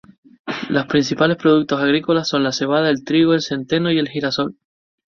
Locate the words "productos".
1.37-1.79